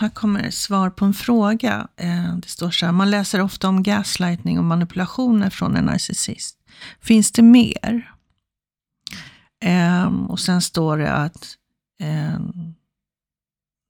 här 0.00 0.08
kommer 0.08 0.50
svar 0.50 0.90
på 0.90 1.04
en 1.04 1.14
fråga. 1.14 1.88
Eh, 1.96 2.36
det 2.36 2.48
står 2.48 2.70
så 2.70 2.86
här, 2.86 2.92
man 2.92 3.10
läser 3.10 3.40
ofta 3.40 3.68
om 3.68 3.82
gaslightning 3.82 4.58
och 4.58 4.64
manipulationer 4.64 5.50
från 5.50 5.76
en 5.76 5.84
narcissist. 5.84 6.58
Finns 7.00 7.32
det 7.32 7.42
mer? 7.42 8.12
Ehm, 9.60 10.26
och 10.26 10.40
sen 10.40 10.62
står 10.62 10.98
det 10.98 11.12
att 11.12 11.56
ehm, 12.00 12.74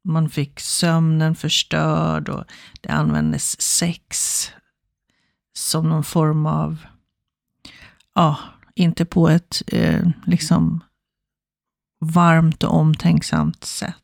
man 0.04 0.30
fick 0.30 0.60
sömnen 0.60 1.34
förstörd 1.34 2.28
och 2.28 2.44
det 2.80 2.88
användes 2.88 3.60
sex 3.60 4.46
som 5.52 5.88
någon 5.88 6.04
form 6.04 6.46
av, 6.46 6.86
ja, 8.14 8.38
inte 8.74 9.04
på 9.04 9.28
ett 9.28 9.62
eh, 9.66 10.08
liksom 10.26 10.80
varmt 12.00 12.62
och 12.62 12.74
omtänksamt 12.74 13.64
sätt. 13.64 13.99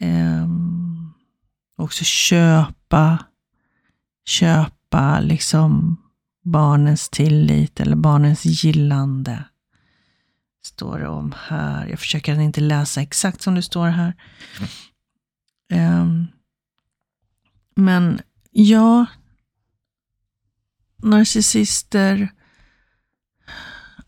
Eh, 0.00 0.48
också 1.76 2.04
köpa, 2.04 3.24
köpa 4.24 5.20
liksom 5.20 5.96
barnens 6.44 7.08
tillit 7.08 7.80
eller 7.80 7.96
barnens 7.96 8.44
gillande. 8.44 9.44
Står 10.62 10.98
det 10.98 11.08
om 11.08 11.34
här. 11.36 11.86
Jag 11.86 11.98
försöker 11.98 12.40
inte 12.40 12.60
läsa 12.60 13.02
exakt 13.02 13.42
som 13.42 13.54
det 13.54 13.62
står 13.62 13.88
här. 13.88 14.14
Um, 15.72 16.26
men 17.74 18.20
ja, 18.50 19.06
narcissister 20.96 22.28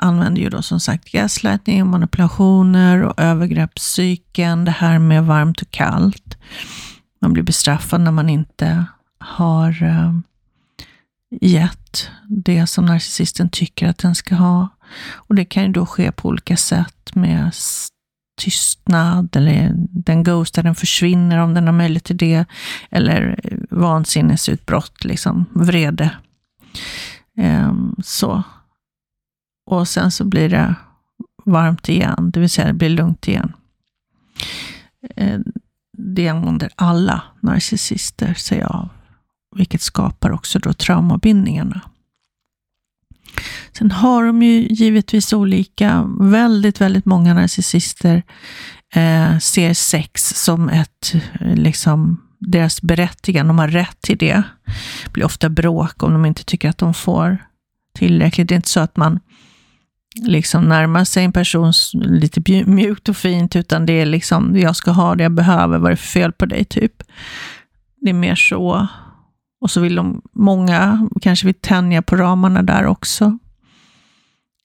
använder 0.03 0.43
ju 0.43 0.49
då 0.49 0.63
som 0.63 0.81
sagt 0.81 1.13
gaslightning, 1.13 1.87
manipulationer 1.87 3.03
och 3.03 3.21
övergreppspsyken. 3.21 4.65
Det 4.65 4.71
här 4.71 4.99
med 4.99 5.25
varmt 5.25 5.63
och 5.63 5.71
kallt. 5.71 6.39
Man 7.21 7.33
blir 7.33 7.43
bestraffad 7.43 8.01
när 8.01 8.11
man 8.11 8.29
inte 8.29 8.85
har 9.19 9.83
eh, 9.83 10.13
gett 11.41 12.11
det 12.29 12.67
som 12.67 12.87
narcissisten 12.87 13.49
tycker 13.49 13.89
att 13.89 13.99
den 13.99 14.15
ska 14.15 14.35
ha. 14.35 14.69
Och 15.15 15.35
det 15.35 15.45
kan 15.45 15.63
ju 15.63 15.69
då 15.69 15.87
ske 15.87 16.13
på 16.13 16.29
olika 16.29 16.57
sätt 16.57 17.15
med 17.15 17.53
tystnad 18.41 19.37
eller 19.37 19.73
den 19.77 20.23
ghostar, 20.23 20.63
den 20.63 20.75
försvinner 20.75 21.39
om 21.39 21.55
den 21.55 21.67
har 21.67 21.73
möjlighet 21.73 22.05
till 22.05 22.17
det. 22.17 22.45
Eller 22.91 23.41
eh, 23.45 23.59
vansinnesutbrott, 23.71 25.05
liksom 25.05 25.45
vrede. 25.53 26.11
Um, 27.39 27.97
så. 28.05 28.43
Och 29.73 29.89
sen 29.89 30.11
så 30.11 30.25
blir 30.25 30.49
det 30.49 30.75
varmt 31.45 31.89
igen, 31.89 32.31
det 32.33 32.41
vill 32.41 32.51
säga 32.51 32.67
det 32.67 32.73
blir 32.73 32.89
lugnt 32.89 33.29
igen. 33.29 33.53
Eh, 35.17 35.41
det 35.99 36.29
använder 36.29 36.71
alla 36.77 37.23
narcissister 37.41 38.35
sig 38.35 38.63
av, 38.63 38.89
vilket 39.57 39.83
skapar 39.83 40.31
också 40.31 40.59
då 40.59 40.73
traumabindningarna. 40.73 41.81
Sen 43.73 43.91
har 43.91 44.25
de 44.25 44.43
ju 44.43 44.67
givetvis 44.71 45.33
olika, 45.33 46.09
väldigt, 46.21 46.81
väldigt 46.81 47.05
många 47.05 47.35
narcissister 47.35 48.23
eh, 48.95 49.39
ser 49.39 49.75
sex 49.75 50.45
som 50.45 50.69
ett, 50.69 51.15
eh, 51.41 51.55
liksom, 51.55 52.23
deras 52.39 52.83
berättigande, 52.83 53.51
de 53.51 53.59
har 53.59 53.69
rätt 53.69 54.01
till 54.01 54.19
det. 54.19 54.43
Det 55.05 55.13
blir 55.13 55.25
ofta 55.25 55.49
bråk 55.49 56.03
om 56.03 56.13
de 56.13 56.27
inte 56.27 56.45
tycker 56.45 56.69
att 56.69 56.79
de 56.79 56.95
får 56.95 57.39
tillräckligt. 57.95 58.49
Det 58.49 58.55
är 58.55 58.57
inte 58.57 58.69
så 58.69 58.81
att 58.81 58.97
man 58.97 59.21
liksom 60.15 60.65
närma 60.69 61.05
sig 61.05 61.25
en 61.25 61.33
person 61.33 61.73
lite 61.93 62.65
mjukt 62.67 63.09
och 63.09 63.17
fint, 63.17 63.57
utan 63.57 63.87
det 63.87 63.93
är 63.93 64.07
liksom, 64.07 64.59
jag 64.59 64.77
ska 64.77 64.91
ha 64.91 65.15
det 65.15 65.23
jag 65.23 65.33
behöver, 65.33 65.79
vad 65.79 65.87
är 65.87 65.91
det 65.91 65.97
för 65.97 66.09
fel 66.09 66.33
på 66.33 66.47
dig, 66.47 66.65
typ. 66.65 67.03
Det 68.01 68.11
är 68.11 68.15
mer 68.15 68.35
så. 68.35 68.89
Och 69.61 69.71
så 69.71 69.81
vill 69.81 69.95
de, 69.95 70.23
många 70.33 71.09
kanske 71.23 71.47
vill 71.47 71.55
tänja 71.55 72.03
på 72.03 72.17
ramarna 72.17 72.63
där 72.63 72.87
också. 72.87 73.39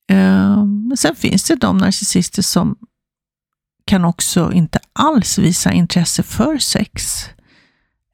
Eh, 0.10 0.66
men 0.66 0.98
sen 0.98 1.16
finns 1.16 1.44
det 1.44 1.56
de 1.56 1.78
narcissister 1.78 2.42
som 2.42 2.76
kan 3.86 4.06
också 4.06 4.52
inte 4.52 4.80
alls 4.94 5.38
visa 5.38 5.72
intresse 5.72 6.24
för 6.24 6.58
sex 6.58 7.26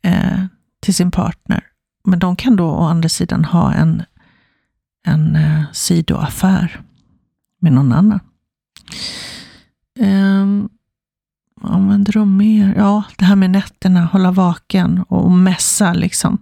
eh, 0.04 0.46
till 0.82 0.96
sin 0.96 1.12
partner. 1.12 1.64
Men 2.08 2.20
de 2.20 2.36
kan 2.36 2.56
då 2.56 2.66
å 2.66 2.84
andra 2.84 3.10
sidan 3.10 3.46
ha 3.46 3.74
en, 3.74 4.04
en 5.08 5.36
eh, 5.36 5.64
sidoaffär 5.74 6.82
med 7.64 7.74
någon 7.74 7.92
annan. 7.92 8.20
Um, 10.00 10.70
använder 11.62 12.14
de 12.14 12.38
mer? 12.38 12.74
Ja, 12.78 13.04
det 13.18 13.26
här 13.26 13.36
med 13.36 13.50
nätterna, 13.50 14.06
hålla 14.06 14.32
vaken 14.32 15.06
och 15.08 15.32
mässa, 15.32 15.94
liksom. 15.94 16.38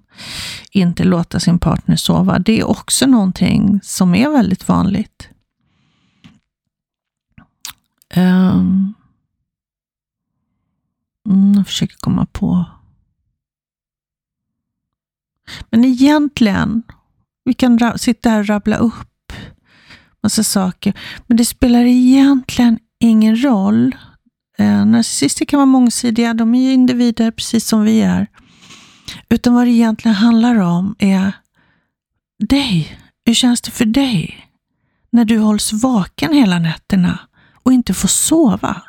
Inte 0.71 1.03
låta 1.03 1.39
sin 1.39 1.59
partner 1.59 1.95
sova. 1.95 2.39
Det 2.39 2.59
är 2.59 2.67
också 2.67 3.05
någonting 3.05 3.79
som 3.83 4.15
är 4.15 4.29
väldigt 4.29 4.67
vanligt. 4.67 5.29
Um, 8.15 8.93
jag 11.55 11.67
försöker 11.67 11.97
komma 11.97 12.25
på. 12.25 12.65
Men 15.69 15.85
egentligen, 15.85 16.83
vi 17.43 17.53
kan 17.53 17.97
sitta 17.97 18.29
här 18.29 18.39
och 18.39 18.47
rabbla 18.47 18.77
upp 18.77 19.10
massa 20.23 20.43
saker. 20.43 20.93
Men 21.27 21.37
det 21.37 21.45
spelar 21.45 21.85
egentligen 21.85 22.79
ingen 22.99 23.43
roll. 23.43 23.95
Eh, 24.57 24.85
narcissister 24.85 25.45
kan 25.45 25.57
vara 25.57 25.65
mångsidiga, 25.65 26.33
de 26.33 26.55
är 26.55 26.61
ju 26.61 26.73
individer 26.73 27.31
precis 27.31 27.67
som 27.67 27.83
vi 27.83 28.01
är. 28.01 28.27
Utan 29.29 29.53
vad 29.53 29.67
det 29.67 29.71
egentligen 29.71 30.15
handlar 30.15 30.55
om 30.55 30.95
är 30.99 31.33
dig. 32.39 32.97
Hur 33.25 33.33
känns 33.33 33.61
det 33.61 33.71
för 33.71 33.85
dig? 33.85 34.47
När 35.11 35.25
du 35.25 35.37
hålls 35.37 35.73
vaken 35.73 36.33
hela 36.33 36.59
nätterna 36.59 37.19
och 37.63 37.73
inte 37.73 37.93
får 37.93 38.07
sova. 38.07 38.81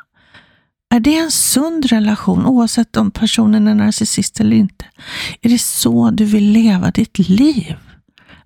Är 0.89 0.99
det 0.99 1.17
en 1.17 1.31
sund 1.31 1.85
relation 1.85 2.45
oavsett 2.45 2.97
om 2.97 3.11
personen 3.11 3.67
är 3.67 3.75
narcissist 3.75 4.39
eller 4.39 4.55
inte? 4.55 4.85
Är 5.41 5.49
det 5.49 5.61
så 5.61 6.11
du 6.11 6.25
vill 6.25 6.51
leva 6.51 6.91
ditt 6.91 7.19
liv? 7.19 7.75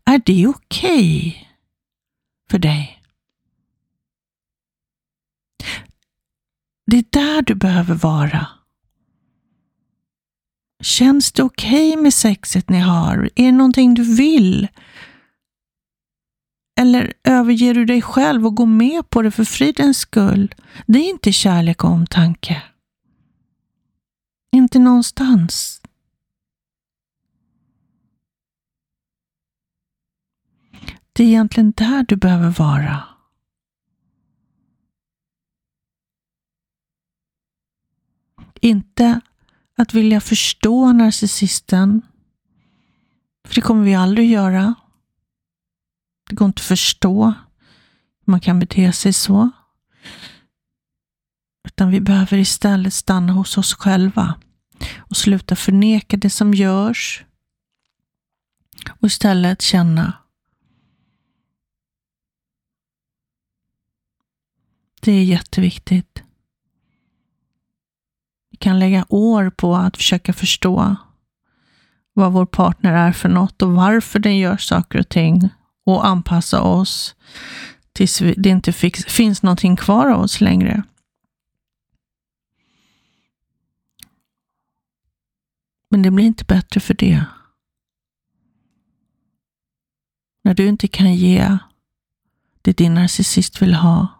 Är 0.06 0.22
det 0.26 0.48
okej? 0.48 1.28
Okay? 1.28 1.47
För 2.50 2.60
dig. 2.60 3.04
Det 6.86 6.98
är 6.98 7.06
där 7.10 7.42
du 7.42 7.56
behöver 7.56 7.96
vara. 7.96 8.48
Känns 10.84 11.32
det 11.32 11.44
okej 11.44 11.92
okay 11.92 12.04
med 12.04 12.14
sexet 12.14 12.70
ni 12.70 12.80
har? 12.80 13.30
Är 13.36 13.46
det 13.46 13.52
någonting 13.52 13.94
du 13.94 14.16
vill? 14.16 14.68
Eller 16.80 17.14
överger 17.24 17.74
du 17.74 17.86
dig 17.86 18.02
själv 18.02 18.46
och 18.46 18.56
går 18.56 18.66
med 18.66 19.10
på 19.10 19.22
det 19.22 19.32
för 19.32 19.44
fridens 19.44 19.98
skull? 19.98 20.56
Det 20.86 21.00
är 21.00 21.10
inte 21.10 21.32
kärlek 21.32 21.84
och 21.84 21.90
omtanke. 21.90 22.64
Inte 24.52 24.80
någonstans. 24.80 25.77
Det 31.18 31.24
är 31.24 31.28
egentligen 31.28 31.72
där 31.72 32.04
du 32.04 32.16
behöver 32.16 32.50
vara. 32.50 33.04
Inte 38.62 39.22
att 39.78 39.94
vilja 39.94 40.22
förstå 40.22 40.92
narcissisten. 40.92 42.02
För 43.48 43.56
det 43.56 43.62
kommer 43.62 43.84
vi 43.84 43.96
aldrig 43.96 44.32
göra. 44.32 44.76
Det 46.30 46.36
går 46.36 46.46
inte 46.46 46.60
att 46.60 46.66
förstå 46.66 47.26
hur 48.26 48.32
man 48.32 48.40
kan 48.40 48.60
bete 48.60 48.92
sig 48.92 49.14
så. 49.14 49.50
Utan 51.68 51.92
vi 51.92 52.02
behöver 52.02 52.38
istället 52.38 52.94
stanna 52.94 53.34
hos 53.34 53.58
oss 53.58 53.74
själva 53.74 54.40
och 54.98 55.18
sluta 55.18 55.56
förneka 55.56 56.18
det 56.18 56.30
som 56.30 56.54
görs 56.54 57.26
och 59.00 59.08
istället 59.08 59.62
känna 59.62 60.14
Det 65.08 65.12
är 65.12 65.24
jätteviktigt. 65.24 66.24
Vi 68.52 68.58
kan 68.58 68.80
lägga 68.80 69.06
år 69.10 69.50
på 69.50 69.76
att 69.76 69.98
försöka 69.98 70.34
förstå 70.34 70.96
vad 72.14 72.34
vår 72.34 72.46
partner 72.46 72.94
är 72.94 73.12
för 73.12 73.30
något 73.30 73.62
och 73.62 73.72
varför 73.72 74.20
den 74.20 74.38
gör 74.38 74.58
saker 74.58 75.00
och 75.00 75.10
ting 75.10 75.50
och 75.86 76.08
anpassa 76.08 76.62
oss 76.62 77.16
tills 77.94 78.20
det 78.38 78.50
inte 78.50 78.74
finns 79.08 79.44
någonting 79.44 79.76
kvar 79.76 80.08
av 80.08 80.22
oss 80.22 80.42
längre. 80.42 80.84
Men 85.90 86.02
det 86.02 86.12
blir 86.12 86.26
inte 86.26 86.46
bättre 86.46 86.80
för 86.80 86.94
det. 86.94 87.26
När 90.44 90.54
du 90.54 90.68
inte 90.68 90.88
kan 90.88 91.16
ge 91.16 91.58
det 92.62 92.78
din 92.78 92.94
narcissist 92.94 93.62
vill 93.62 93.74
ha, 93.74 94.17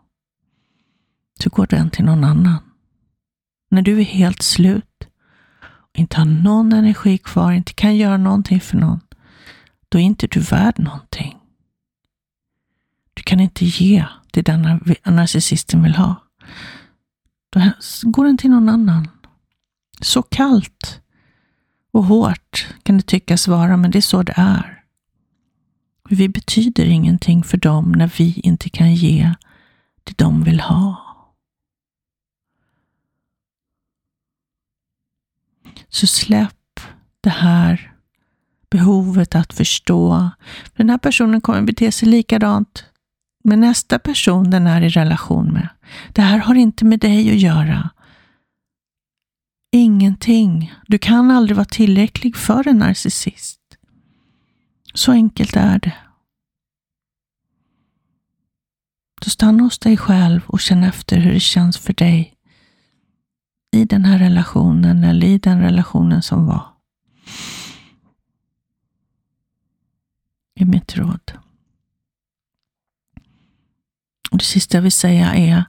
så 1.44 1.50
går 1.50 1.68
den 1.68 1.90
till 1.90 2.06
någon 2.06 2.24
annan. 2.24 2.58
När 3.70 3.82
du 3.82 4.00
är 4.00 4.04
helt 4.04 4.42
slut 4.42 5.08
inte 5.94 6.18
har 6.18 6.26
någon 6.26 6.74
energi 6.74 7.18
kvar, 7.18 7.52
inte 7.52 7.74
kan 7.74 7.96
göra 7.96 8.18
någonting 8.18 8.62
för 8.62 8.78
någon, 8.78 9.00
då 9.90 9.98
är 9.98 10.04
inte 10.04 10.28
du 10.28 10.40
värd 10.40 10.80
någonting. 10.80 11.38
Du 13.14 13.24
kan 13.24 13.40
inte 13.40 13.66
ge 13.66 14.06
det 14.32 14.42
den 14.42 14.62
narcissisten 15.06 15.84
vill 15.84 15.96
ha. 15.96 16.16
Då 17.50 17.62
går 18.04 18.26
den 18.26 18.38
till 18.38 18.50
någon 18.50 18.70
annan. 18.70 19.08
Så 20.02 20.22
kallt 20.22 21.02
och 21.92 22.04
hårt 22.04 22.68
kan 22.84 22.98
det 22.98 23.04
tyckas 23.04 23.48
vara, 23.48 23.78
men 23.78 23.92
det 23.92 24.00
är 24.00 24.02
så 24.02 24.24
det 24.24 24.34
är. 24.38 24.84
Vi 26.10 26.30
betyder 26.30 26.86
ingenting 26.86 27.44
för 27.44 27.58
dem 27.58 27.92
när 27.92 28.12
vi 28.18 28.40
inte 28.44 28.70
kan 28.70 28.96
ge 28.96 29.34
det 30.04 30.18
de 30.18 30.44
vill 30.44 30.60
ha. 30.60 31.07
Så 35.98 36.08
släpp 36.08 36.80
det 37.22 37.30
här 37.30 37.94
behovet 38.70 39.36
att 39.36 39.54
förstå. 39.54 40.30
Den 40.76 40.90
här 40.90 40.98
personen 40.98 41.42
kommer 41.42 41.62
bete 41.62 41.92
sig 41.92 42.10
likadant 42.10 42.86
med 43.44 43.60
nästa 43.60 44.00
person 44.00 44.50
den 44.50 44.68
är 44.68 44.82
i 44.82 44.90
relation 44.90 45.54
med. 45.54 45.70
Det 46.14 46.22
här 46.22 46.38
har 46.38 46.56
inte 46.56 46.86
med 46.86 47.00
dig 47.00 47.30
att 47.30 47.40
göra. 47.40 47.90
Ingenting. 49.72 50.74
Du 50.88 50.98
kan 50.98 51.32
aldrig 51.32 51.56
vara 51.56 51.66
tillräcklig 51.66 52.36
för 52.36 52.68
en 52.68 52.78
narcissist. 52.78 53.62
Så 54.94 55.12
enkelt 55.12 55.56
är 55.56 55.80
det. 55.80 55.96
Så 59.22 59.30
stanna 59.30 59.64
hos 59.64 59.80
dig 59.80 59.98
själv 59.98 60.42
och 60.48 60.60
känn 60.60 60.84
efter 60.84 61.18
hur 61.18 61.34
det 61.34 61.40
känns 61.40 61.78
för 61.78 61.94
dig 61.94 62.37
i 63.78 63.86
den 63.86 64.06
här 64.06 64.20
relationen 64.20 65.04
eller 65.04 65.28
i 65.28 65.38
den 65.38 65.62
relationen 65.62 66.22
som 66.22 66.46
var. 66.46 66.78
är 70.60 70.66
mitt 70.66 70.98
råd. 70.98 71.32
Och 74.32 74.38
det 74.38 74.44
sista 74.44 74.78
jag 74.78 74.82
vill 74.82 74.92
säga 74.92 75.36
är 75.36 75.64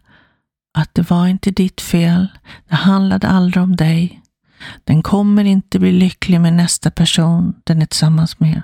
att 0.74 0.94
det 0.94 1.10
var 1.10 1.26
inte 1.26 1.50
ditt 1.50 1.80
fel. 1.80 2.28
Det 2.68 2.74
handlade 2.74 3.28
aldrig 3.28 3.62
om 3.62 3.76
dig. 3.76 4.22
Den 4.84 5.02
kommer 5.02 5.44
inte 5.44 5.78
bli 5.78 5.92
lycklig 5.92 6.40
med 6.40 6.52
nästa 6.52 6.90
person 6.90 7.54
den 7.64 7.82
är 7.82 7.86
tillsammans 7.86 8.40
med. 8.40 8.62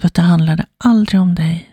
För 0.00 0.06
att 0.06 0.14
det 0.14 0.22
handlade 0.22 0.66
aldrig 0.78 1.20
om 1.20 1.34
dig. 1.34 1.67